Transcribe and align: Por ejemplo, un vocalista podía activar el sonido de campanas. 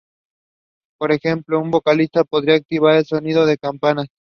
Por 0.97 1.11
ejemplo, 1.11 1.59
un 1.59 1.69
vocalista 1.69 2.23
podía 2.23 2.55
activar 2.55 2.95
el 2.95 3.05
sonido 3.05 3.45
de 3.45 3.59
campanas. 3.59 4.07